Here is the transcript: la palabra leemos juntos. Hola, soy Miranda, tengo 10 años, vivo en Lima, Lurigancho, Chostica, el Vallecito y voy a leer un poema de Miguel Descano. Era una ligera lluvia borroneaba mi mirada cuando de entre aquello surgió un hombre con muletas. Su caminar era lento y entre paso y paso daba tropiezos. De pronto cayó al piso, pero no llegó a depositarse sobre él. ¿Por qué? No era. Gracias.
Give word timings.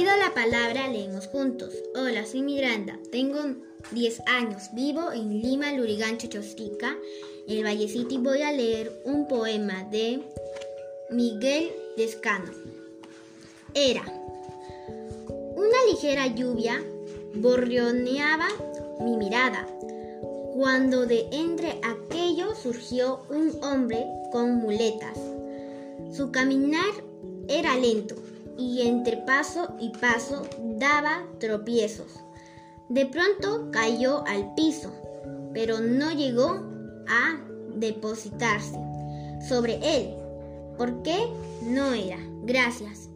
la 0.00 0.32
palabra 0.34 0.88
leemos 0.88 1.26
juntos. 1.26 1.74
Hola, 1.94 2.24
soy 2.24 2.40
Miranda, 2.40 2.98
tengo 3.10 3.38
10 3.90 4.22
años, 4.26 4.70
vivo 4.72 5.12
en 5.12 5.42
Lima, 5.42 5.70
Lurigancho, 5.72 6.28
Chostica, 6.28 6.96
el 7.46 7.62
Vallecito 7.62 8.14
y 8.14 8.18
voy 8.18 8.40
a 8.40 8.52
leer 8.52 9.02
un 9.04 9.28
poema 9.28 9.84
de 9.90 10.22
Miguel 11.10 11.72
Descano. 11.96 12.50
Era 13.74 14.02
una 15.56 15.84
ligera 15.90 16.26
lluvia 16.28 16.82
borroneaba 17.34 18.48
mi 19.00 19.18
mirada 19.18 19.66
cuando 20.54 21.04
de 21.04 21.28
entre 21.32 21.78
aquello 21.82 22.54
surgió 22.54 23.20
un 23.28 23.62
hombre 23.62 24.06
con 24.32 24.56
muletas. 24.56 25.18
Su 26.16 26.32
caminar 26.32 26.90
era 27.48 27.76
lento 27.76 28.21
y 28.58 28.82
entre 28.82 29.18
paso 29.18 29.74
y 29.80 29.90
paso 29.90 30.42
daba 30.78 31.22
tropiezos. 31.38 32.20
De 32.88 33.06
pronto 33.06 33.70
cayó 33.70 34.24
al 34.26 34.54
piso, 34.54 34.92
pero 35.54 35.80
no 35.80 36.12
llegó 36.12 36.62
a 37.08 37.40
depositarse 37.74 38.78
sobre 39.48 39.78
él. 39.82 40.14
¿Por 40.76 41.02
qué? 41.02 41.18
No 41.62 41.92
era. 41.92 42.18
Gracias. 42.44 43.11